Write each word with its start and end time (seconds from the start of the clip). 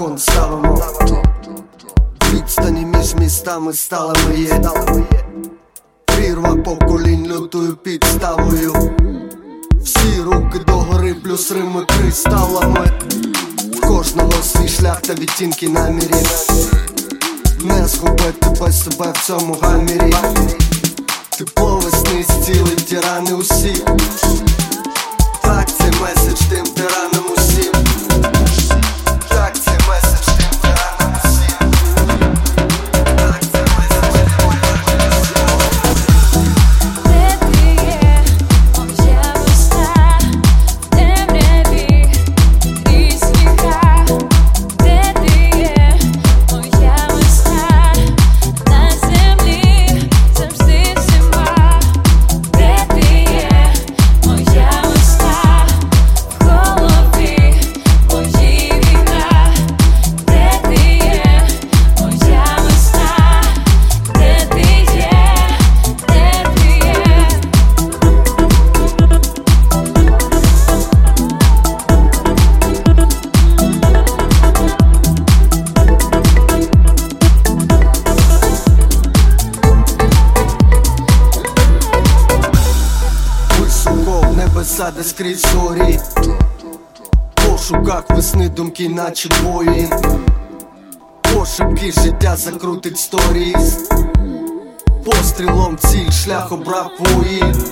балкон 0.00 0.18
ставимо. 0.18 0.82
Відстані 2.32 2.84
між 2.84 3.14
містами 3.14 3.72
стали 3.72 4.14
моє 4.28 4.60
Прірва 6.04 6.56
поколінь 6.56 7.26
лютою 7.26 7.76
підставою. 7.76 8.74
Всі 9.84 10.22
руки 10.22 10.58
догори, 10.66 11.14
плюс 11.14 11.52
рими 11.52 11.84
кристалами. 11.84 13.00
Кожного 13.82 14.32
свій 14.42 14.68
шлях 14.68 15.00
та 15.00 15.14
відтінки 15.14 15.68
намірів 15.68 16.48
Не 17.64 17.88
згубити 17.88 18.48
без 18.60 18.84
себе 18.84 19.12
в 19.14 19.26
цьому 19.26 19.56
гамірі. 19.62 20.14
Тепло 21.38 21.76
весни 21.84 22.24
зцілить 22.28 22.86
тирани 22.86 23.34
усі 23.34 23.84
в 84.80 85.04
скрізь 85.04 85.46
зорі. 85.52 86.00
Пошуках 87.34 88.04
весни 88.10 88.48
думки, 88.48 88.88
наче 88.88 89.28
воїн 89.42 89.90
Пошепки 91.22 91.92
життя 91.92 92.36
закрутить 92.36 92.98
сторіс. 92.98 93.88
Пострілом 95.04 95.78
ціль 95.78 96.10
шлях 96.10 96.52
обрав 96.52 96.90
воїн 96.98 97.64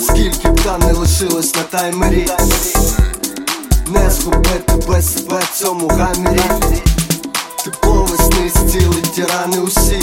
Скільки 0.00 0.48
б 0.48 0.60
не 0.86 0.92
лишилось 0.92 1.54
на 1.56 1.62
таймері. 1.62 2.28
Не 3.88 4.10
згубити 4.10 4.72
без 4.88 5.14
себе 5.14 5.40
в 5.42 5.58
цьому 5.58 5.88
гамірі. 5.88 6.82
Тепло 7.64 8.06
весни 8.10 8.50
зцілить 8.54 9.14
тирани 9.14 9.60
усі 9.60 10.00